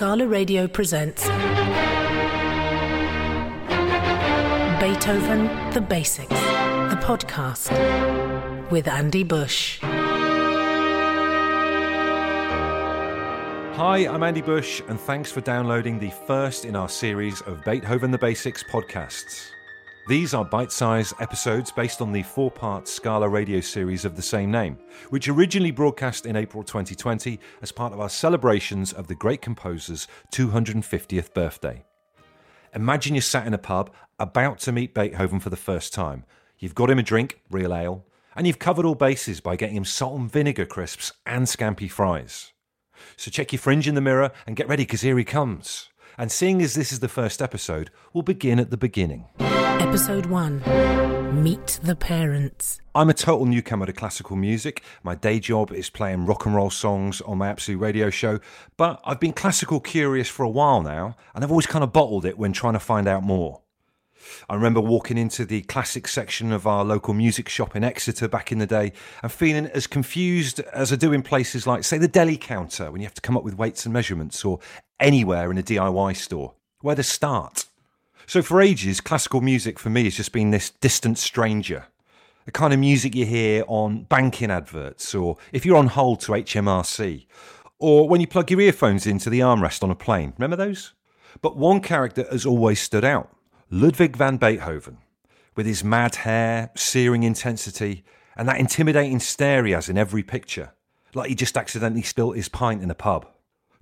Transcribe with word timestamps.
Scala 0.00 0.26
Radio 0.26 0.66
presents 0.66 1.26
Beethoven 4.80 5.44
The 5.74 5.86
Basics, 5.86 6.30
the 6.30 6.98
podcast 7.02 7.70
with 8.70 8.88
Andy 8.88 9.24
Bush. 9.24 9.78
Hi, 13.82 14.06
I'm 14.08 14.22
Andy 14.22 14.40
Bush, 14.40 14.80
and 14.88 14.98
thanks 14.98 15.30
for 15.30 15.42
downloading 15.42 15.98
the 15.98 16.12
first 16.26 16.64
in 16.64 16.76
our 16.76 16.88
series 16.88 17.42
of 17.42 17.62
Beethoven 17.66 18.10
the 18.10 18.16
Basics 18.16 18.62
podcasts. 18.62 19.50
These 20.10 20.34
are 20.34 20.44
bite 20.44 20.72
sized 20.72 21.14
episodes 21.20 21.70
based 21.70 22.02
on 22.02 22.10
the 22.10 22.24
four 22.24 22.50
part 22.50 22.88
Scala 22.88 23.28
radio 23.28 23.60
series 23.60 24.04
of 24.04 24.16
the 24.16 24.22
same 24.22 24.50
name, 24.50 24.76
which 25.10 25.28
originally 25.28 25.70
broadcast 25.70 26.26
in 26.26 26.34
April 26.34 26.64
2020 26.64 27.38
as 27.62 27.70
part 27.70 27.92
of 27.92 28.00
our 28.00 28.08
celebrations 28.08 28.92
of 28.92 29.06
the 29.06 29.14
great 29.14 29.40
composer's 29.40 30.08
250th 30.32 31.32
birthday. 31.32 31.84
Imagine 32.74 33.14
you're 33.14 33.22
sat 33.22 33.46
in 33.46 33.54
a 33.54 33.58
pub 33.58 33.94
about 34.18 34.58
to 34.58 34.72
meet 34.72 34.94
Beethoven 34.94 35.38
for 35.38 35.50
the 35.50 35.56
first 35.56 35.94
time. 35.94 36.24
You've 36.58 36.74
got 36.74 36.90
him 36.90 36.98
a 36.98 37.04
drink, 37.04 37.38
real 37.48 37.72
ale, 37.72 38.04
and 38.34 38.48
you've 38.48 38.58
covered 38.58 38.86
all 38.86 38.96
bases 38.96 39.40
by 39.40 39.54
getting 39.54 39.76
him 39.76 39.84
salt 39.84 40.18
and 40.18 40.28
vinegar 40.28 40.66
crisps 40.66 41.12
and 41.24 41.46
scampi 41.46 41.88
fries. 41.88 42.52
So 43.16 43.30
check 43.30 43.52
your 43.52 43.60
fringe 43.60 43.86
in 43.86 43.94
the 43.94 44.00
mirror 44.00 44.32
and 44.44 44.56
get 44.56 44.66
ready 44.66 44.82
because 44.82 45.02
here 45.02 45.18
he 45.18 45.24
comes. 45.24 45.89
And 46.20 46.30
seeing 46.30 46.60
as 46.60 46.74
this 46.74 46.92
is 46.92 47.00
the 47.00 47.08
first 47.08 47.40
episode, 47.40 47.88
we'll 48.12 48.20
begin 48.20 48.58
at 48.58 48.68
the 48.70 48.76
beginning. 48.76 49.24
Episode 49.38 50.26
1 50.26 51.42
Meet 51.42 51.80
the 51.82 51.96
Parents. 51.96 52.82
I'm 52.94 53.08
a 53.08 53.14
total 53.14 53.46
newcomer 53.46 53.86
to 53.86 53.94
classical 53.94 54.36
music. 54.36 54.82
My 55.02 55.14
day 55.14 55.40
job 55.40 55.72
is 55.72 55.88
playing 55.88 56.26
rock 56.26 56.44
and 56.44 56.54
roll 56.54 56.68
songs 56.68 57.22
on 57.22 57.38
my 57.38 57.48
Absolute 57.48 57.78
radio 57.78 58.10
show, 58.10 58.38
but 58.76 59.00
I've 59.02 59.18
been 59.18 59.32
classical 59.32 59.80
curious 59.80 60.28
for 60.28 60.42
a 60.42 60.50
while 60.50 60.82
now, 60.82 61.16
and 61.34 61.42
I've 61.42 61.50
always 61.50 61.66
kind 61.66 61.82
of 61.82 61.90
bottled 61.90 62.26
it 62.26 62.36
when 62.36 62.52
trying 62.52 62.74
to 62.74 62.80
find 62.80 63.08
out 63.08 63.22
more. 63.22 63.62
I 64.48 64.54
remember 64.54 64.80
walking 64.80 65.18
into 65.18 65.44
the 65.44 65.62
classic 65.62 66.08
section 66.08 66.52
of 66.52 66.66
our 66.66 66.84
local 66.84 67.14
music 67.14 67.48
shop 67.48 67.76
in 67.76 67.84
Exeter 67.84 68.28
back 68.28 68.52
in 68.52 68.58
the 68.58 68.66
day 68.66 68.92
and 69.22 69.30
feeling 69.30 69.66
as 69.66 69.86
confused 69.86 70.60
as 70.72 70.92
I 70.92 70.96
do 70.96 71.12
in 71.12 71.22
places 71.22 71.66
like, 71.66 71.84
say, 71.84 71.98
the 71.98 72.08
deli 72.08 72.36
counter 72.36 72.90
when 72.90 73.00
you 73.00 73.06
have 73.06 73.14
to 73.14 73.20
come 73.20 73.36
up 73.36 73.44
with 73.44 73.56
weights 73.58 73.84
and 73.84 73.92
measurements, 73.92 74.44
or 74.44 74.60
anywhere 74.98 75.50
in 75.50 75.58
a 75.58 75.62
DIY 75.62 76.16
store. 76.16 76.54
Where 76.80 76.96
to 76.96 77.02
start? 77.02 77.66
So, 78.26 78.42
for 78.42 78.60
ages, 78.60 79.00
classical 79.00 79.40
music 79.40 79.78
for 79.78 79.90
me 79.90 80.04
has 80.04 80.16
just 80.16 80.32
been 80.32 80.50
this 80.50 80.70
distant 80.70 81.18
stranger. 81.18 81.86
The 82.44 82.52
kind 82.52 82.72
of 82.72 82.78
music 82.80 83.14
you 83.14 83.26
hear 83.26 83.64
on 83.66 84.04
banking 84.04 84.50
adverts, 84.50 85.14
or 85.14 85.36
if 85.52 85.66
you're 85.66 85.76
on 85.76 85.88
hold 85.88 86.20
to 86.20 86.32
HMRC, 86.32 87.26
or 87.78 88.08
when 88.08 88.20
you 88.20 88.26
plug 88.26 88.50
your 88.50 88.60
earphones 88.60 89.06
into 89.06 89.30
the 89.30 89.40
armrest 89.40 89.82
on 89.82 89.90
a 89.90 89.94
plane. 89.94 90.32
Remember 90.38 90.56
those? 90.56 90.92
But 91.42 91.56
one 91.56 91.80
character 91.80 92.26
has 92.30 92.46
always 92.46 92.80
stood 92.80 93.04
out 93.04 93.30
Ludwig 93.72 94.16
van 94.16 94.36
Beethoven, 94.36 94.98
with 95.54 95.64
his 95.64 95.84
mad 95.84 96.16
hair, 96.16 96.70
searing 96.74 97.22
intensity, 97.22 98.02
and 98.36 98.48
that 98.48 98.58
intimidating 98.58 99.20
stare 99.20 99.64
he 99.64 99.70
has 99.70 99.88
in 99.88 99.96
every 99.96 100.24
picture, 100.24 100.72
like 101.14 101.28
he 101.28 101.36
just 101.36 101.56
accidentally 101.56 102.02
spilt 102.02 102.34
his 102.34 102.48
pint 102.48 102.82
in 102.82 102.90
a 102.90 102.96
pub. 102.96 103.28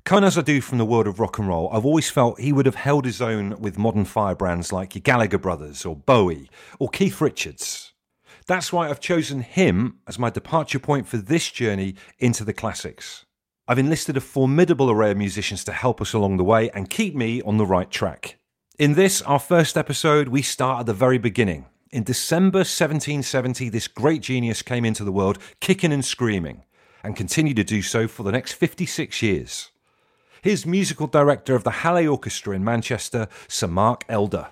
Coming 0.04 0.24
as 0.24 0.36
I 0.36 0.42
do 0.42 0.60
from 0.60 0.76
the 0.76 0.84
world 0.84 1.06
of 1.06 1.18
rock 1.18 1.38
and 1.38 1.48
roll, 1.48 1.70
I've 1.72 1.86
always 1.86 2.10
felt 2.10 2.38
he 2.38 2.52
would 2.52 2.66
have 2.66 2.74
held 2.74 3.06
his 3.06 3.22
own 3.22 3.58
with 3.62 3.78
modern 3.78 4.04
firebrands 4.04 4.74
like 4.74 4.94
your 4.94 5.00
Gallagher 5.00 5.38
brothers 5.38 5.86
or 5.86 5.96
Bowie 5.96 6.50
or 6.78 6.90
Keith 6.90 7.18
Richards. 7.22 7.94
That's 8.46 8.70
why 8.70 8.90
I've 8.90 9.00
chosen 9.00 9.40
him 9.40 10.00
as 10.06 10.18
my 10.18 10.28
departure 10.28 10.78
point 10.78 11.06
for 11.06 11.16
this 11.16 11.50
journey 11.50 11.94
into 12.18 12.44
the 12.44 12.52
classics. 12.52 13.24
I've 13.66 13.78
enlisted 13.78 14.18
a 14.18 14.20
formidable 14.20 14.90
array 14.90 15.12
of 15.12 15.16
musicians 15.16 15.64
to 15.64 15.72
help 15.72 16.02
us 16.02 16.12
along 16.12 16.36
the 16.36 16.44
way 16.44 16.68
and 16.70 16.90
keep 16.90 17.14
me 17.14 17.40
on 17.40 17.56
the 17.56 17.66
right 17.66 17.90
track. 17.90 18.37
In 18.78 18.94
this, 18.94 19.22
our 19.22 19.40
first 19.40 19.76
episode, 19.76 20.28
we 20.28 20.40
start 20.40 20.78
at 20.78 20.86
the 20.86 20.94
very 20.94 21.18
beginning. 21.18 21.66
In 21.90 22.04
December 22.04 22.58
1770, 22.58 23.68
this 23.70 23.88
great 23.88 24.22
genius 24.22 24.62
came 24.62 24.84
into 24.84 25.02
the 25.02 25.10
world 25.10 25.40
kicking 25.58 25.92
and 25.92 26.04
screaming, 26.04 26.62
and 27.02 27.16
continued 27.16 27.56
to 27.56 27.64
do 27.64 27.82
so 27.82 28.06
for 28.06 28.22
the 28.22 28.30
next 28.30 28.52
56 28.52 29.20
years. 29.20 29.72
Here's 30.42 30.64
musical 30.64 31.08
director 31.08 31.56
of 31.56 31.64
the 31.64 31.82
Halle 31.82 32.06
Orchestra 32.06 32.54
in 32.54 32.62
Manchester, 32.62 33.26
Sir 33.48 33.66
Mark 33.66 34.04
Elder. 34.08 34.46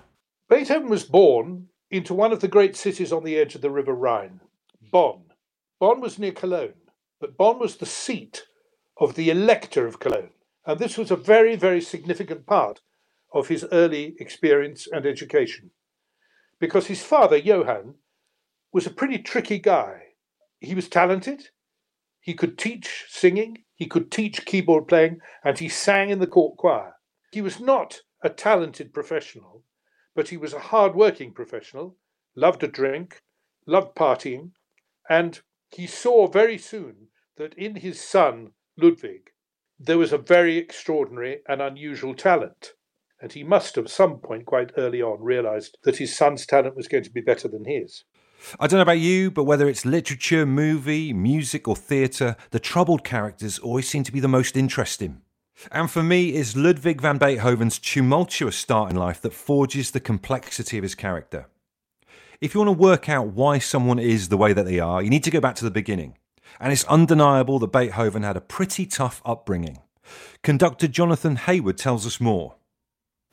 Beethoven 0.49 0.89
was 0.89 1.05
born 1.05 1.69
into 1.89 2.13
one 2.13 2.33
of 2.33 2.41
the 2.41 2.49
great 2.49 2.75
cities 2.75 3.13
on 3.13 3.23
the 3.23 3.37
edge 3.37 3.55
of 3.55 3.61
the 3.61 3.71
River 3.71 3.93
Rhine, 3.93 4.41
Bonn. 4.91 5.21
Bonn 5.79 6.01
was 6.01 6.19
near 6.19 6.33
Cologne, 6.33 6.73
but 7.21 7.37
Bonn 7.37 7.59
was 7.59 7.77
the 7.77 7.85
seat 7.85 8.45
of 8.97 9.15
the 9.15 9.29
Elector 9.29 9.87
of 9.87 10.01
Cologne. 10.01 10.31
And 10.65 10.79
this 10.79 10.97
was 10.97 11.11
a 11.11 11.15
very, 11.15 11.55
very 11.55 11.79
significant 11.79 12.45
part 12.45 12.81
of 13.33 13.47
his 13.47 13.65
early 13.71 14.15
experience 14.19 14.87
and 14.91 15.05
education. 15.05 15.71
Because 16.59 16.87
his 16.87 17.03
father, 17.03 17.37
Johann, 17.37 17.95
was 18.71 18.87
a 18.87 18.91
pretty 18.91 19.19
tricky 19.19 19.59
guy. 19.59 20.01
He 20.59 20.73
was 20.73 20.89
talented, 20.89 21.49
he 22.19 22.33
could 22.33 22.57
teach 22.57 23.05
singing, 23.07 23.63
he 23.75 23.85
could 23.85 24.11
teach 24.11 24.45
keyboard 24.45 24.87
playing, 24.87 25.21
and 25.43 25.57
he 25.57 25.69
sang 25.69 26.09
in 26.09 26.19
the 26.19 26.27
court 26.27 26.57
choir. 26.57 26.95
He 27.31 27.41
was 27.41 27.59
not 27.59 28.01
a 28.21 28.29
talented 28.29 28.93
professional, 28.93 29.63
but 30.15 30.29
he 30.29 30.37
was 30.37 30.51
a 30.51 30.59
hard 30.59 30.95
working 30.95 31.31
professional, 31.31 31.95
loved 32.35 32.63
a 32.63 32.67
drink, 32.67 33.21
loved 33.65 33.95
partying, 33.95 34.51
and 35.09 35.41
he 35.69 35.87
saw 35.87 36.27
very 36.27 36.57
soon 36.57 37.07
that 37.37 37.53
in 37.53 37.75
his 37.75 38.01
son, 38.01 38.51
Ludwig, 38.77 39.31
there 39.79 39.97
was 39.97 40.11
a 40.11 40.17
very 40.17 40.57
extraordinary 40.57 41.41
and 41.47 41.61
unusual 41.61 42.15
talent. 42.15 42.73
And 43.19 43.33
he 43.33 43.43
must 43.43 43.75
have, 43.75 43.85
at 43.85 43.91
some 43.91 44.19
point 44.19 44.45
quite 44.45 44.71
early 44.77 45.01
on, 45.01 45.21
realized 45.21 45.77
that 45.83 45.97
his 45.97 46.15
son's 46.15 46.45
talent 46.45 46.75
was 46.75 46.87
going 46.87 47.03
to 47.03 47.11
be 47.11 47.21
better 47.21 47.47
than 47.47 47.65
his. 47.65 48.03
I 48.59 48.67
don't 48.67 48.77
know 48.77 48.83
about 48.83 48.99
you, 48.99 49.31
but 49.31 49.45
whether 49.45 49.67
it's 49.67 49.85
literature, 49.85 50.45
movie, 50.45 51.11
music, 51.13 51.67
or 51.67 51.75
theatre, 51.75 52.35
the 52.51 52.59
troubled 52.59 53.03
characters 53.03 53.57
always 53.57 53.89
seem 53.89 54.03
to 54.03 54.11
be 54.11 54.19
the 54.19 54.27
most 54.27 54.55
interesting. 54.55 55.21
And 55.71 55.89
for 55.89 56.03
me, 56.03 56.29
it's 56.29 56.55
Ludwig 56.55 57.01
van 57.01 57.17
Beethoven's 57.17 57.79
tumultuous 57.79 58.55
start 58.55 58.91
in 58.91 58.97
life 58.97 59.21
that 59.21 59.33
forges 59.33 59.89
the 59.89 59.99
complexity 59.99 60.77
of 60.77 60.83
his 60.83 60.93
character. 60.93 61.47
If 62.39 62.53
you 62.53 62.61
want 62.61 62.77
to 62.77 62.83
work 62.83 63.09
out 63.09 63.33
why 63.33 63.57
someone 63.57 63.97
is 63.97 64.29
the 64.29 64.37
way 64.37 64.53
that 64.53 64.65
they 64.65 64.79
are, 64.79 65.01
you 65.01 65.09
need 65.09 65.23
to 65.23 65.31
go 65.31 65.41
back 65.41 65.55
to 65.55 65.65
the 65.65 65.71
beginning. 65.71 66.15
And 66.59 66.71
it's 66.71 66.83
undeniable 66.85 67.57
that 67.59 67.71
Beethoven 67.71 68.21
had 68.21 68.37
a 68.37 68.41
pretty 68.41 68.85
tough 68.85 69.23
upbringing. 69.25 69.79
Conductor 70.43 70.87
Jonathon 70.87 71.37
Heyward 71.37 71.77
tells 71.77 72.05
us 72.05 72.21
more. 72.21 72.55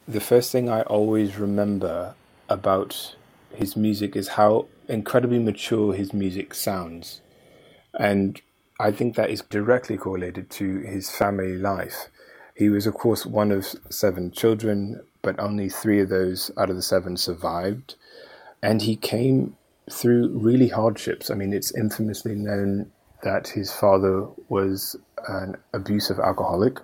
The 0.06 0.20
first 0.20 0.52
thing 0.52 0.68
I 0.68 0.82
always 0.82 1.38
remember 1.38 2.14
about 2.50 3.16
his 3.54 3.74
music 3.74 4.14
is 4.14 4.28
how 4.28 4.66
incredibly 4.86 5.38
mature 5.38 5.94
his 5.94 6.12
music 6.12 6.52
sounds. 6.52 7.22
And 7.98 8.40
I 8.78 8.92
think 8.92 9.16
that 9.16 9.30
is 9.30 9.40
directly 9.40 9.96
correlated 9.96 10.50
to 10.50 10.80
his 10.80 11.10
family 11.10 11.56
life. 11.56 12.08
He 12.54 12.68
was, 12.68 12.86
of 12.86 12.94
course, 12.94 13.24
one 13.24 13.50
of 13.50 13.64
seven 13.88 14.30
children, 14.30 15.00
but 15.22 15.40
only 15.40 15.70
three 15.70 16.00
of 16.00 16.10
those 16.10 16.50
out 16.58 16.68
of 16.68 16.76
the 16.76 16.82
seven 16.82 17.16
survived. 17.16 17.94
And 18.62 18.82
he 18.82 18.96
came 18.96 19.56
through 19.90 20.38
really 20.38 20.68
hardships. 20.68 21.30
I 21.30 21.34
mean, 21.34 21.54
it's 21.54 21.74
infamously 21.74 22.34
known 22.34 22.90
that 23.22 23.48
his 23.48 23.72
father 23.72 24.26
was 24.50 24.96
an 25.28 25.56
abusive 25.72 26.20
alcoholic. 26.20 26.78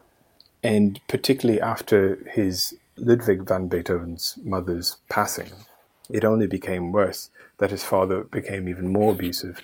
And 0.62 0.98
particularly 1.06 1.60
after 1.60 2.18
his 2.30 2.76
Ludwig 3.00 3.46
van 3.46 3.68
Beethoven's 3.68 4.38
mother's 4.42 4.98
passing, 5.08 5.50
it 6.08 6.24
only 6.24 6.46
became 6.46 6.92
worse 6.92 7.30
that 7.58 7.70
his 7.70 7.84
father 7.84 8.24
became 8.24 8.68
even 8.68 8.92
more 8.92 9.12
abusive 9.12 9.60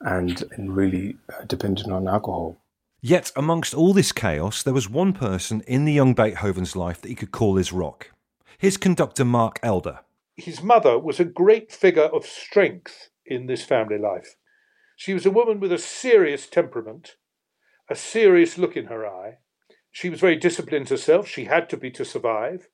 and, 0.00 0.44
and 0.52 0.76
really 0.76 1.16
uh, 1.32 1.44
dependent 1.44 1.90
on 1.90 2.08
alcohol. 2.08 2.56
Yet, 3.00 3.30
amongst 3.36 3.74
all 3.74 3.92
this 3.92 4.12
chaos, 4.12 4.62
there 4.62 4.74
was 4.74 4.90
one 4.90 5.12
person 5.12 5.62
in 5.66 5.84
the 5.84 5.92
young 5.92 6.14
Beethoven's 6.14 6.74
life 6.74 7.00
that 7.00 7.08
he 7.08 7.14
could 7.14 7.30
call 7.30 7.56
his 7.56 7.72
rock 7.72 8.10
his 8.58 8.76
conductor, 8.76 9.24
Mark 9.24 9.60
Elder. 9.62 10.00
His 10.36 10.62
mother 10.62 10.98
was 10.98 11.20
a 11.20 11.24
great 11.24 11.70
figure 11.70 12.10
of 12.12 12.26
strength 12.26 13.10
in 13.24 13.46
this 13.46 13.62
family 13.62 13.98
life. 13.98 14.34
She 14.96 15.14
was 15.14 15.24
a 15.24 15.30
woman 15.30 15.60
with 15.60 15.72
a 15.72 15.78
serious 15.78 16.48
temperament, 16.48 17.14
a 17.88 17.94
serious 17.94 18.58
look 18.58 18.76
in 18.76 18.86
her 18.86 19.06
eye. 19.06 19.38
She 19.92 20.10
was 20.10 20.18
very 20.18 20.34
disciplined 20.34 20.88
herself. 20.88 21.28
She 21.28 21.44
had 21.44 21.70
to 21.70 21.76
be 21.76 21.90
to 21.92 22.04
survive. 22.04 22.68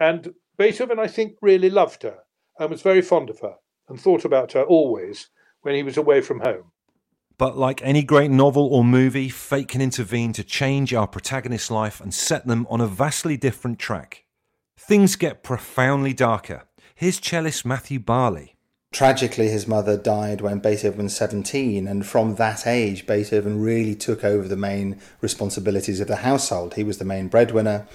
And 0.00 0.34
Beethoven, 0.56 0.98
I 0.98 1.06
think, 1.06 1.36
really 1.42 1.70
loved 1.70 2.02
her 2.02 2.20
and 2.58 2.70
was 2.70 2.82
very 2.82 3.02
fond 3.02 3.30
of 3.30 3.40
her 3.40 3.56
and 3.88 4.00
thought 4.00 4.24
about 4.24 4.52
her 4.52 4.62
always 4.62 5.28
when 5.60 5.74
he 5.74 5.82
was 5.82 5.98
away 5.98 6.22
from 6.22 6.40
home. 6.40 6.72
But 7.36 7.56
like 7.56 7.80
any 7.82 8.02
great 8.02 8.30
novel 8.30 8.66
or 8.66 8.84
movie, 8.84 9.28
fate 9.28 9.68
can 9.68 9.80
intervene 9.80 10.32
to 10.34 10.44
change 10.44 10.92
our 10.92 11.06
protagonist's 11.06 11.70
life 11.70 12.00
and 12.00 12.12
set 12.12 12.46
them 12.46 12.66
on 12.68 12.80
a 12.80 12.86
vastly 12.86 13.36
different 13.36 13.78
track. 13.78 14.24
Things 14.76 15.16
get 15.16 15.42
profoundly 15.42 16.12
darker. 16.12 16.64
Here's 16.94 17.18
cellist 17.18 17.64
Matthew 17.64 17.98
Barley. 17.98 18.56
Tragically, 18.92 19.48
his 19.48 19.68
mother 19.68 19.96
died 19.96 20.40
when 20.40 20.58
Beethoven 20.58 21.04
was 21.04 21.16
17, 21.16 21.86
and 21.86 22.04
from 22.04 22.34
that 22.34 22.66
age, 22.66 23.06
Beethoven 23.06 23.62
really 23.62 23.94
took 23.94 24.24
over 24.24 24.48
the 24.48 24.56
main 24.56 25.00
responsibilities 25.20 26.00
of 26.00 26.08
the 26.08 26.16
household. 26.16 26.74
He 26.74 26.82
was 26.82 26.98
the 26.98 27.04
main 27.04 27.28
breadwinner. 27.28 27.86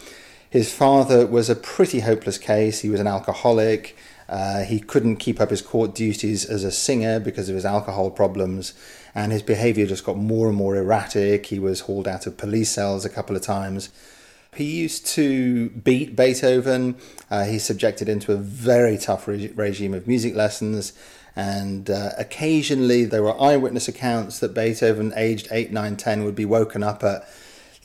His 0.49 0.73
father 0.73 1.25
was 1.25 1.49
a 1.49 1.55
pretty 1.55 2.01
hopeless 2.01 2.37
case. 2.37 2.81
He 2.81 2.89
was 2.89 2.99
an 2.99 3.07
alcoholic. 3.07 3.95
Uh, 4.27 4.63
he 4.63 4.79
couldn't 4.79 5.17
keep 5.17 5.39
up 5.39 5.49
his 5.49 5.61
court 5.61 5.93
duties 5.93 6.45
as 6.45 6.63
a 6.63 6.71
singer 6.71 7.19
because 7.19 7.49
of 7.49 7.55
his 7.55 7.65
alcohol 7.65 8.09
problems, 8.09 8.73
and 9.13 9.31
his 9.31 9.43
behavior 9.43 9.85
just 9.85 10.03
got 10.03 10.17
more 10.17 10.47
and 10.47 10.57
more 10.57 10.75
erratic. 10.75 11.45
He 11.47 11.59
was 11.59 11.81
hauled 11.81 12.07
out 12.07 12.25
of 12.25 12.37
police 12.37 12.71
cells 12.71 13.05
a 13.05 13.09
couple 13.09 13.35
of 13.35 13.41
times. 13.41 13.89
He 14.55 14.63
used 14.63 15.05
to 15.07 15.69
beat 15.69 16.15
Beethoven. 16.15 16.95
Uh, 17.29 17.43
he's 17.43 17.63
subjected 17.63 18.07
into 18.07 18.31
a 18.31 18.37
very 18.37 18.97
tough 18.97 19.27
re- 19.27 19.51
regime 19.53 19.93
of 19.93 20.07
music 20.07 20.33
lessons. 20.33 20.93
And 21.35 21.89
uh, 21.89 22.11
occasionally 22.17 23.03
there 23.03 23.21
were 23.21 23.39
eyewitness 23.39 23.89
accounts 23.89 24.39
that 24.39 24.53
Beethoven, 24.53 25.11
aged 25.17 25.49
8, 25.51 25.73
9, 25.73 25.97
10, 25.97 26.23
would 26.23 26.35
be 26.35 26.45
woken 26.45 26.83
up 26.83 27.03
at 27.03 27.27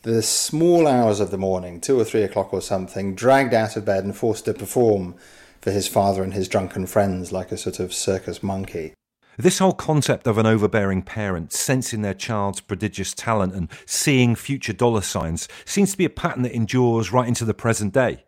the 0.02 0.22
small 0.22 0.86
hours 0.86 1.20
of 1.20 1.30
the 1.30 1.38
morning, 1.38 1.80
2 1.80 2.00
or 2.00 2.04
3 2.04 2.22
o'clock 2.22 2.54
or 2.54 2.62
something, 2.62 3.14
dragged 3.14 3.52
out 3.52 3.76
of 3.76 3.84
bed 3.84 4.04
and 4.04 4.16
forced 4.16 4.46
to 4.46 4.54
perform 4.54 5.14
for 5.60 5.70
his 5.70 5.86
father 5.86 6.22
and 6.22 6.32
his 6.32 6.48
drunken 6.48 6.86
friends 6.86 7.32
like 7.32 7.52
a 7.52 7.56
sort 7.56 7.78
of 7.78 7.92
circus 7.92 8.42
monkey. 8.42 8.94
This 9.36 9.58
whole 9.58 9.72
concept 9.72 10.26
of 10.26 10.38
an 10.38 10.46
overbearing 10.46 11.02
parent 11.02 11.52
sensing 11.52 12.02
their 12.02 12.14
child's 12.14 12.60
prodigious 12.60 13.14
talent 13.14 13.54
and 13.54 13.68
seeing 13.86 14.34
future 14.34 14.72
dollar 14.72 15.00
signs 15.00 15.48
seems 15.64 15.92
to 15.92 15.98
be 15.98 16.04
a 16.04 16.10
pattern 16.10 16.42
that 16.42 16.52
endures 16.52 17.12
right 17.12 17.28
into 17.28 17.44
the 17.44 17.54
present 17.54 17.94
day. 17.94 18.24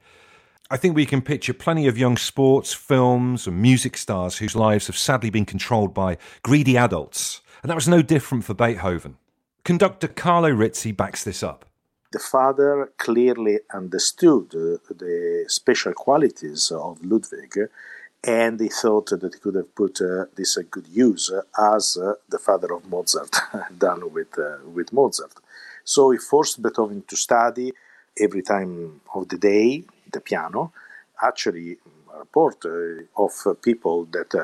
I 0.70 0.78
think 0.78 0.96
we 0.96 1.04
can 1.04 1.20
picture 1.20 1.52
plenty 1.52 1.86
of 1.86 1.98
young 1.98 2.16
sports, 2.16 2.72
films, 2.72 3.46
and 3.46 3.60
music 3.60 3.98
stars 3.98 4.38
whose 4.38 4.56
lives 4.56 4.86
have 4.86 4.96
sadly 4.96 5.28
been 5.28 5.44
controlled 5.44 5.92
by 5.92 6.16
greedy 6.42 6.78
adults, 6.78 7.42
and 7.62 7.68
that 7.68 7.74
was 7.74 7.88
no 7.88 8.00
different 8.00 8.44
for 8.44 8.54
Beethoven. 8.54 9.18
Conductor 9.64 10.08
Carlo 10.08 10.50
Rizzi 10.50 10.90
backs 10.90 11.22
this 11.22 11.40
up. 11.40 11.64
The 12.10 12.18
father 12.18 12.92
clearly 12.98 13.60
understood 13.72 14.54
uh, 14.54 14.78
the 14.90 15.44
special 15.46 15.92
qualities 15.92 16.72
of 16.72 17.04
Ludwig 17.04 17.70
and 18.24 18.58
he 18.58 18.68
thought 18.68 19.06
that 19.10 19.34
he 19.34 19.38
could 19.38 19.54
have 19.54 19.72
put 19.74 20.00
uh, 20.00 20.26
this 20.34 20.58
uh, 20.58 20.62
good 20.68 20.88
use 20.88 21.30
uh, 21.30 21.42
as 21.76 21.96
uh, 21.96 22.14
the 22.28 22.40
father 22.40 22.72
of 22.74 22.88
Mozart 22.88 23.36
done 23.78 24.12
with 24.12 24.36
uh, 24.36 24.58
with 24.66 24.92
Mozart. 24.92 25.34
So 25.84 26.10
he 26.10 26.18
forced 26.18 26.60
Beethoven 26.60 27.04
to 27.06 27.16
study 27.16 27.72
every 28.18 28.42
time 28.42 29.00
of 29.14 29.28
the 29.28 29.38
day 29.38 29.84
the 30.12 30.20
piano. 30.20 30.72
Actually, 31.22 31.78
a 32.12 32.18
report 32.18 32.64
uh, 32.64 33.04
of 33.16 33.62
people 33.62 34.06
that 34.06 34.34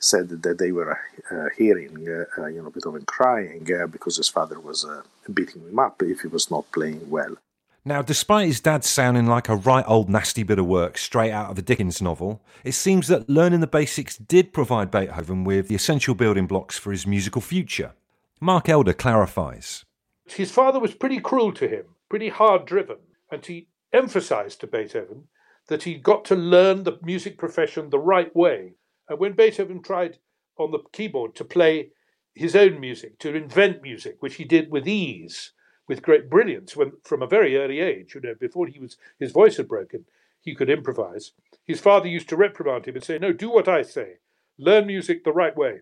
said 0.00 0.28
that 0.42 0.58
they 0.58 0.72
were 0.72 0.98
uh, 1.30 1.46
hearing, 1.56 2.08
uh, 2.08 2.42
uh, 2.42 2.46
you 2.46 2.62
know, 2.62 2.70
Beethoven 2.70 3.04
crying 3.04 3.64
because 3.90 4.16
his 4.16 4.28
father 4.28 4.58
was 4.58 4.86
beating 5.32 5.62
him 5.62 5.78
up 5.78 6.02
if 6.02 6.20
he 6.20 6.28
was 6.28 6.50
not 6.50 6.70
playing 6.72 7.08
well. 7.08 7.36
Now, 7.84 8.02
despite 8.02 8.46
his 8.46 8.60
dad 8.60 8.84
sounding 8.84 9.26
like 9.26 9.48
a 9.48 9.56
right 9.56 9.84
old 9.86 10.10
nasty 10.10 10.42
bit 10.42 10.58
of 10.58 10.66
work 10.66 10.98
straight 10.98 11.32
out 11.32 11.50
of 11.50 11.58
a 11.58 11.62
Dickens 11.62 12.02
novel, 12.02 12.42
it 12.62 12.72
seems 12.72 13.08
that 13.08 13.28
learning 13.28 13.60
the 13.60 13.66
basics 13.66 14.18
did 14.18 14.52
provide 14.52 14.90
Beethoven 14.90 15.44
with 15.44 15.68
the 15.68 15.74
essential 15.74 16.14
building 16.14 16.46
blocks 16.46 16.76
for 16.76 16.90
his 16.90 17.06
musical 17.06 17.40
future. 17.40 17.92
Mark 18.38 18.68
Elder 18.68 18.92
clarifies. 18.92 19.86
His 20.26 20.50
father 20.50 20.78
was 20.78 20.94
pretty 20.94 21.20
cruel 21.20 21.52
to 21.52 21.66
him, 21.66 21.84
pretty 22.10 22.28
hard 22.28 22.66
driven, 22.66 22.98
and 23.30 23.44
he 23.44 23.68
emphasized 23.92 24.60
to 24.60 24.66
Beethoven 24.66 25.28
that 25.68 25.84
he'd 25.84 26.02
got 26.02 26.24
to 26.26 26.36
learn 26.36 26.84
the 26.84 26.98
music 27.02 27.38
profession 27.38 27.88
the 27.88 27.98
right 27.98 28.34
way. 28.36 28.74
And 29.10 29.18
when 29.18 29.32
Beethoven 29.32 29.82
tried 29.82 30.18
on 30.56 30.70
the 30.70 30.78
keyboard 30.92 31.34
to 31.34 31.44
play 31.44 31.90
his 32.32 32.54
own 32.54 32.78
music, 32.78 33.18
to 33.18 33.34
invent 33.34 33.82
music, 33.82 34.18
which 34.20 34.36
he 34.36 34.44
did 34.44 34.70
with 34.70 34.86
ease, 34.86 35.50
with 35.88 36.00
great 36.00 36.30
brilliance 36.30 36.76
when, 36.76 36.92
from 37.02 37.20
a 37.20 37.26
very 37.26 37.56
early 37.56 37.80
age, 37.80 38.14
you 38.14 38.20
know, 38.20 38.36
before 38.38 38.68
he 38.68 38.78
was 38.78 38.96
his 39.18 39.32
voice 39.32 39.56
had 39.56 39.66
broken, 39.66 40.04
he 40.40 40.54
could 40.54 40.70
improvise. 40.70 41.32
His 41.64 41.80
father 41.80 42.06
used 42.06 42.28
to 42.28 42.36
reprimand 42.36 42.86
him 42.86 42.94
and 42.94 43.02
say, 43.02 43.18
No, 43.18 43.32
do 43.32 43.50
what 43.50 43.66
I 43.66 43.82
say. 43.82 44.18
Learn 44.56 44.86
music 44.86 45.24
the 45.24 45.32
right 45.32 45.56
way. 45.56 45.80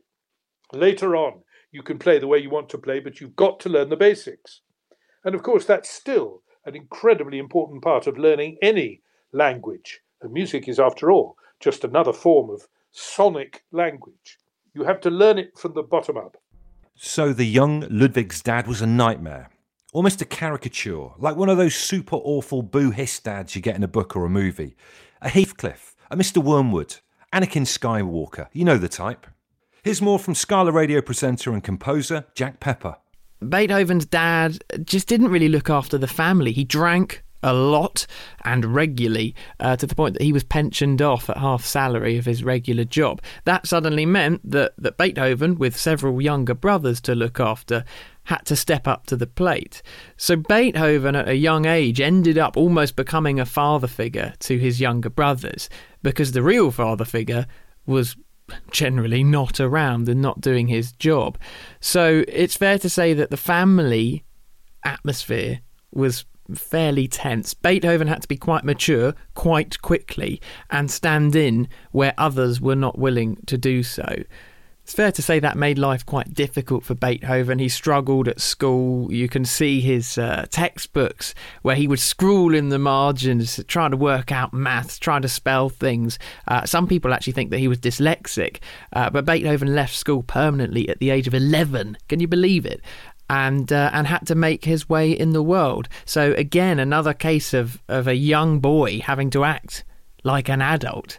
Later 0.73 1.15
on, 1.15 1.43
you 1.71 1.83
can 1.83 1.99
play 1.99 2.19
the 2.19 2.27
way 2.27 2.39
you 2.39 2.49
want 2.49 2.71
to 2.71 2.79
play, 2.79 2.99
but 2.99 3.21
you've 3.21 3.37
got 3.37 3.61
to 3.61 3.69
learn 3.69 3.91
the 3.91 3.97
basics. 3.97 4.63
And 5.23 5.35
of 5.35 5.43
course, 5.43 5.67
that's 5.67 5.91
still 5.91 6.43
an 6.65 6.75
incredibly 6.75 7.39
important 7.39 7.83
part 7.83 8.07
of 8.07 8.17
learning 8.17 8.57
any 8.63 9.03
language. 9.33 10.01
And 10.23 10.33
music 10.33 10.67
is, 10.67 10.81
after 10.81 11.11
all, 11.11 11.37
just 11.61 11.85
another 11.85 12.15
form 12.15 12.49
of 12.49 12.67
sonic 12.91 13.65
language. 13.73 14.39
You 14.75 14.85
have 14.85 15.01
to 15.03 15.11
learn 15.11 15.39
it 15.39 15.59
from 15.59 15.75
the 15.75 15.83
bottom 15.83 16.17
up. 16.17 16.37
So 16.95 17.33
the 17.33 17.45
young 17.45 17.87
Ludwig's 17.91 18.43
dad 18.43 18.67
was 18.67 18.83
a 18.83 18.87
nightmare 18.87 19.51
almost 19.93 20.21
a 20.21 20.25
caricature, 20.25 21.09
like 21.19 21.37
one 21.37 21.49
of 21.49 21.57
those 21.57 21.75
super 21.75 22.17
awful 22.17 22.63
boo 22.63 22.91
hiss 22.91 23.19
dads 23.21 23.57
you 23.57 23.63
get 23.63 23.77
in 23.77 23.83
a 23.83 23.89
book 23.89 24.17
or 24.17 24.25
a 24.25 24.31
movie. 24.31 24.77
A 25.23 25.29
Heathcliff, 25.29 25.97
a 26.11 26.17
Mr. 26.17 26.43
Wormwood, 26.43 26.97
Anakin 27.33 27.67
Skywalker, 27.67 28.49
you 28.53 28.65
know 28.65 28.79
the 28.79 28.89
type. 28.89 29.27
Here's 29.83 30.03
more 30.03 30.19
from 30.19 30.35
Scala 30.35 30.73
radio 30.73 31.01
presenter 31.01 31.53
and 31.53 31.65
composer 31.65 32.27
Jack 32.35 32.61
Pepper. 32.61 32.97
Beethoven's 33.47 34.05
dad 34.05 34.63
just 34.85 35.07
didn't 35.07 35.29
really 35.29 35.49
look 35.49 35.71
after 35.71 35.97
the 35.97 36.07
family. 36.07 36.53
He 36.53 36.65
drank 36.65 37.23
a 37.43 37.53
lot 37.53 38.07
and 38.45 38.65
regularly 38.65 39.35
uh, 39.61 39.77
to 39.77 39.87
the 39.87 39.95
point 39.95 40.15
that 40.15 40.23
he 40.23 40.33
was 40.33 40.45
pensioned 40.45 41.01
off 41.01 41.31
at 41.31 41.39
half 41.39 41.65
salary 41.65 42.17
of 42.17 42.25
his 42.25 42.43
regular 42.43 42.85
job. 42.85 43.23
That 43.45 43.67
suddenly 43.67 44.07
meant 44.07 44.49
that, 44.51 44.73
that 44.79 44.97
Beethoven, 44.97 45.57
with 45.57 45.77
several 45.77 46.21
younger 46.21 46.55
brothers 46.55 47.01
to 47.03 47.15
look 47.15 47.41
after, 47.41 47.85
had 48.25 48.45
to 48.45 48.57
step 48.57 48.87
up 48.87 49.07
to 49.07 49.17
the 49.17 49.27
plate. 49.27 49.83
So 50.17 50.37
Beethoven, 50.37 51.17
at 51.17 51.29
a 51.29 51.37
young 51.37 51.65
age, 51.65 52.01
ended 52.01 52.37
up 52.39 52.57
almost 52.57 52.97
becoming 52.97 53.41
a 53.41 53.47
father 53.47 53.87
figure 53.87 54.35
to 54.41 54.59
his 54.59 54.81
younger 54.81 55.11
brothers 55.11 55.71
because 56.03 56.33
the 56.33 56.43
real 56.43 56.71
father 56.71 57.05
figure 57.05 57.47
was 57.87 58.17
generally 58.71 59.25
not 59.25 59.61
around 59.61 60.09
and 60.09 60.21
not 60.21 60.41
doing 60.41 60.69
his 60.69 60.93
job. 60.93 61.39
So 61.81 62.25
it's 62.29 62.57
fair 62.57 62.79
to 62.79 62.89
say 62.89 63.15
that 63.15 63.31
the 63.31 63.37
family 63.37 64.25
atmosphere 64.85 65.61
was 65.93 66.25
fairly 66.55 67.09
tense. 67.09 67.55
Beethoven 67.55 68.09
had 68.09 68.23
to 68.23 68.29
be 68.29 68.37
quite 68.37 68.65
mature 68.65 69.15
quite 69.35 69.81
quickly 69.83 70.41
and 70.71 70.91
stand 70.91 71.37
in 71.37 71.69
where 71.93 72.15
others 72.19 72.61
were 72.61 72.77
not 72.77 72.99
willing 72.99 73.37
to 73.47 73.59
do 73.59 73.83
so. 73.83 74.25
It's 74.89 74.95
fair 74.95 75.13
to 75.13 75.21
say 75.21 75.39
that 75.41 75.59
made 75.59 75.77
life 75.77 76.07
quite 76.07 76.33
difficult 76.33 76.83
for 76.83 76.95
Beethoven. 76.95 77.59
He 77.59 77.69
struggled 77.69 78.27
at 78.27 78.41
school. 78.41 79.13
You 79.13 79.29
can 79.29 79.45
see 79.45 79.83
his 79.83 80.17
uh, 80.17 80.47
textbooks 80.49 81.35
where 81.61 81.77
he 81.77 81.87
would 81.87 81.99
scrawl 81.99 82.55
in 82.55 82.71
the 82.71 82.79
margins, 82.79 83.63
trying 83.69 83.91
to 83.91 83.99
work 83.99 84.33
out 84.33 84.55
maths, 84.55 84.99
trying 84.99 85.21
to 85.21 85.29
spell 85.29 85.69
things. 85.69 86.19
Uh, 86.47 86.65
some 86.65 86.87
people 86.87 87.13
actually 87.13 87.35
think 87.35 87.51
that 87.51 87.59
he 87.59 87.69
was 87.69 87.77
dyslexic, 87.77 88.61
uh, 88.95 89.11
but 89.11 89.27
Beethoven 89.27 89.75
left 89.75 89.95
school 89.95 90.23
permanently 90.23 90.89
at 90.89 91.01
the 91.01 91.11
age 91.11 91.27
of 91.27 91.35
11. 91.35 91.99
Can 92.09 92.21
you 92.21 92.27
believe 92.27 92.65
it? 92.65 92.81
And 93.31 93.73
uh, 93.73 93.91
and 93.93 94.07
had 94.07 94.27
to 94.27 94.35
make 94.35 94.65
his 94.65 94.89
way 94.89 95.11
in 95.11 95.31
the 95.31 95.43
world. 95.43 95.89
So 96.05 96.33
again, 96.35 96.79
another 96.79 97.15
case 97.15 97.55
of 97.55 97.83
of 97.89 98.07
a 98.07 98.15
young 98.15 98.61
boy 98.61 99.01
having 99.01 99.31
to 99.31 99.45
act 99.45 99.85
like 100.25 100.49
an 100.49 100.63
adult. 100.63 101.19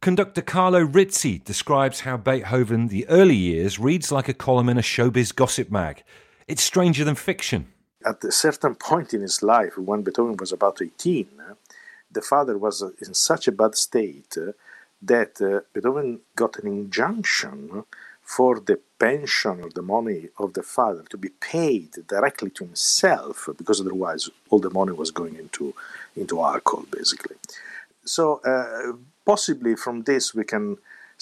Conductor 0.00 0.40
Carlo 0.40 0.80
Rizzi 0.80 1.40
describes 1.44 2.00
how 2.00 2.16
Beethoven, 2.16 2.88
the 2.88 3.06
early 3.08 3.36
years, 3.36 3.78
reads 3.78 4.10
like 4.10 4.28
a 4.28 4.34
column 4.34 4.70
in 4.70 4.78
a 4.78 4.82
showbiz 4.82 5.34
gossip 5.34 5.70
mag. 5.70 6.02
It's 6.48 6.62
stranger 6.62 7.04
than 7.04 7.16
fiction. 7.16 7.66
At 8.06 8.24
a 8.24 8.32
certain 8.32 8.76
point 8.76 9.12
in 9.12 9.20
his 9.20 9.42
life, 9.42 9.76
when 9.76 10.00
Beethoven 10.00 10.38
was 10.38 10.52
about 10.52 10.80
18, 10.80 11.28
the 12.10 12.22
father 12.22 12.56
was 12.56 12.82
in 13.06 13.12
such 13.12 13.46
a 13.46 13.52
bad 13.52 13.74
state 13.74 14.38
that 15.02 15.40
uh, 15.40 15.60
Beethoven 15.74 16.20
got 16.34 16.58
an 16.58 16.66
injunction 16.66 17.84
for 18.36 18.60
the 18.60 18.78
pension 19.06 19.56
or 19.64 19.70
the 19.70 19.88
money 19.96 20.28
of 20.38 20.48
the 20.54 20.62
father 20.62 21.04
to 21.10 21.18
be 21.24 21.30
paid 21.52 21.90
directly 22.14 22.50
to 22.50 22.64
himself 22.64 23.48
because 23.58 23.80
otherwise 23.80 24.22
all 24.50 24.60
the 24.60 24.76
money 24.80 24.92
was 24.92 25.10
going 25.10 25.34
into 25.44 25.74
into 26.14 26.34
alcohol 26.40 26.84
basically 26.98 27.36
so 28.04 28.24
uh, 28.52 28.92
possibly 29.32 29.74
from 29.74 29.96
this 30.10 30.24
we 30.34 30.44
can 30.44 30.64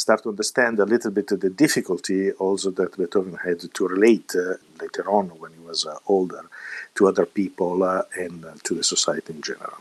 start 0.05 0.23
to 0.23 0.29
understand 0.29 0.79
a 0.79 0.91
little 0.95 1.11
bit 1.11 1.29
the 1.29 1.51
difficulty 1.67 2.31
also 2.33 2.71
that 2.71 2.97
Beethoven 2.99 3.39
had 3.47 3.61
to 3.77 3.89
relate 3.89 4.31
uh, 4.37 4.55
later 4.81 5.05
on 5.19 5.27
when 5.41 5.53
he 5.57 5.63
was 5.71 5.87
uh, 5.87 5.97
older 6.07 6.45
to 6.97 7.09
other 7.09 7.27
people 7.27 7.83
uh, 7.83 8.03
and 8.25 8.45
uh, 8.45 8.53
to 8.65 8.75
the 8.75 8.85
society 8.85 9.33
in 9.33 9.43
general. 9.43 9.81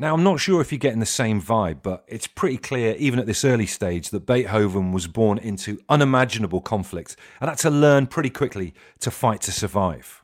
Now, 0.00 0.14
I'm 0.14 0.22
not 0.22 0.38
sure 0.38 0.60
if 0.60 0.70
you're 0.70 0.78
getting 0.78 1.00
the 1.00 1.06
same 1.06 1.42
vibe, 1.42 1.82
but 1.82 2.04
it's 2.06 2.28
pretty 2.28 2.56
clear, 2.56 2.94
even 2.98 3.18
at 3.18 3.26
this 3.26 3.44
early 3.44 3.66
stage, 3.66 4.10
that 4.10 4.26
Beethoven 4.26 4.92
was 4.92 5.08
born 5.08 5.38
into 5.38 5.80
unimaginable 5.88 6.60
conflict 6.60 7.16
and 7.40 7.48
had 7.48 7.58
to 7.58 7.70
learn 7.70 8.06
pretty 8.06 8.30
quickly 8.30 8.74
to 9.00 9.10
fight 9.10 9.40
to 9.42 9.52
survive. 9.52 10.22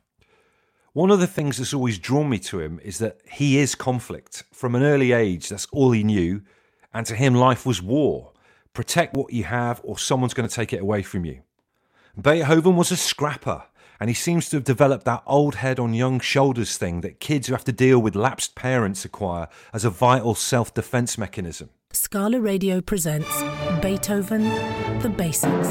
One 0.93 1.11
of 1.11 1.19
the 1.19 1.27
things 1.27 1.57
that's 1.57 1.73
always 1.73 1.99
drawn 1.99 2.29
me 2.29 2.39
to 2.39 2.61
him 2.61 2.79
is 2.81 2.99
that 2.99 3.19
he 3.29 3.57
is 3.57 3.75
conflict. 3.75 4.45
From 4.53 4.75
an 4.75 4.83
early 4.83 5.11
age, 5.11 5.49
that's 5.49 5.67
all 5.73 5.91
he 5.91 6.05
knew, 6.05 6.43
and 6.93 7.05
to 7.07 7.15
him, 7.15 7.35
life 7.35 7.65
was 7.65 7.81
war. 7.81 8.31
Protect 8.71 9.13
what 9.13 9.33
you 9.33 9.43
have, 9.43 9.81
or 9.83 9.97
someone's 9.97 10.33
going 10.33 10.47
to 10.47 10.55
take 10.55 10.71
it 10.71 10.81
away 10.81 11.01
from 11.01 11.25
you. 11.25 11.41
Beethoven 12.19 12.77
was 12.77 12.91
a 12.91 12.97
scrapper, 12.97 13.63
and 13.99 14.09
he 14.09 14.13
seems 14.13 14.49
to 14.49 14.57
have 14.57 14.63
developed 14.63 15.05
that 15.05 15.23
old 15.25 15.55
head 15.55 15.79
on 15.79 15.93
young 15.93 16.19
shoulders 16.19 16.77
thing 16.77 17.01
that 17.01 17.19
kids 17.19 17.47
who 17.47 17.53
have 17.53 17.63
to 17.65 17.71
deal 17.71 17.99
with 17.99 18.15
lapsed 18.15 18.55
parents 18.55 19.05
acquire 19.05 19.47
as 19.73 19.85
a 19.85 19.89
vital 19.89 20.35
self 20.35 20.73
defense 20.73 21.17
mechanism. 21.17 21.69
Scala 21.91 22.39
Radio 22.41 22.81
presents 22.81 23.41
Beethoven 23.81 24.43
The 24.99 25.09
Basics, 25.09 25.69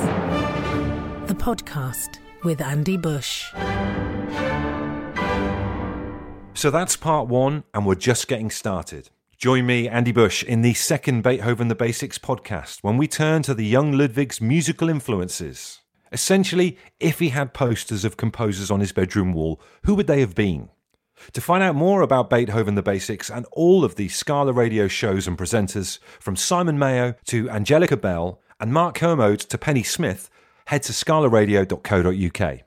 the 1.29 1.37
podcast 1.37 2.19
with 2.43 2.61
Andy 2.61 2.97
Bush. 2.97 3.53
So 6.55 6.71
that's 6.71 6.97
part 6.97 7.29
one, 7.29 7.65
and 7.75 7.85
we're 7.85 7.95
just 7.97 8.29
getting 8.29 8.51
started. 8.51 9.11
Join 9.37 9.67
me, 9.67 9.89
Andy 9.89 10.13
Bush, 10.13 10.43
in 10.43 10.63
the 10.63 10.73
second 10.73 11.23
Beethoven 11.23 11.69
the 11.69 11.75
Basics 11.75 12.19
podcast 12.19 12.79
when 12.83 12.97
we 12.97 13.07
turn 13.07 13.43
to 13.43 13.53
the 13.53 13.67
young 13.67 13.93
Ludwig's 13.93 14.41
musical 14.41 14.89
influences. 14.89 15.81
Essentially, 16.15 16.79
if 17.01 17.19
he 17.19 17.31
had 17.31 17.53
posters 17.53 18.05
of 18.05 18.17
composers 18.17 18.71
on 18.71 18.79
his 18.79 18.93
bedroom 18.93 19.33
wall, 19.33 19.61
who 19.83 19.97
would 19.97 20.07
they 20.07 20.21
have 20.21 20.37
been? 20.37 20.69
To 21.33 21.41
find 21.41 21.61
out 21.61 21.75
more 21.75 22.03
about 22.03 22.31
Beethoven 22.31 22.77
the 22.77 22.83
Basics 22.83 23.29
and 23.29 23.47
all 23.51 23.85
of 23.85 23.97
the 23.97 24.09
Scala 24.09 24.53
radio 24.53 24.87
shows 24.87 25.27
and 25.27 25.37
presenters, 25.37 25.99
from 26.21 26.37
Simon 26.37 26.79
Mayo 26.79 27.17
to 27.25 27.51
Angelica 27.51 27.97
Bell 27.97 28.41
and 28.61 28.73
Mark 28.73 28.95
Kermode 28.95 29.41
to 29.41 29.59
Penny 29.59 29.83
Smith, 29.83 30.31
head 30.67 30.85
to 30.85 30.93
scalaradio.co.uk. 30.93 32.61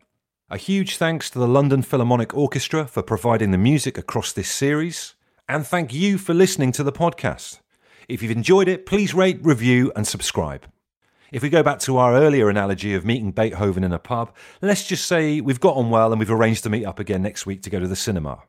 A 0.50 0.58
huge 0.58 0.98
thanks 0.98 1.30
to 1.30 1.40
the 1.40 1.48
London 1.48 1.82
Philharmonic 1.84 2.36
Orchestra 2.36 2.86
for 2.86 3.02
providing 3.02 3.52
the 3.52 3.58
music 3.58 3.98
across 3.98 4.34
this 4.34 4.50
series, 4.52 5.16
and 5.48 5.66
thank 5.66 5.94
you 5.94 6.18
for 6.18 6.34
listening 6.34 6.74
to 6.74 6.84
the 6.84 6.92
podcast. 6.92 7.62
If 8.10 8.22
you've 8.22 8.32
enjoyed 8.32 8.68
it, 8.68 8.86
please 8.86 9.14
rate, 9.14 9.40
review, 9.42 9.94
and 9.96 10.06
subscribe. 10.06 10.66
If 11.30 11.44
we 11.44 11.50
go 11.50 11.62
back 11.62 11.80
to 11.80 11.98
our 11.98 12.16
earlier 12.16 12.50
analogy 12.50 12.94
of 12.94 13.04
meeting 13.04 13.32
Beethoven 13.32 13.84
in 13.84 13.92
a 13.92 14.00
pub, 14.00 14.34
let's 14.62 14.88
just 14.88 15.06
say 15.06 15.42
we've 15.42 15.60
got 15.60 15.76
on 15.76 15.90
well 15.90 16.14
and 16.14 16.20
we've 16.20 16.32
arranged 16.32 16.64
to 16.64 16.70
meet 16.70 16.86
up 16.86 17.00
again 17.00 17.22
next 17.22 17.46
week 17.46 17.64
to 17.64 17.70
go 17.70 17.82
to 17.82 17.88
the 17.88 17.98
cinema. 17.98 18.44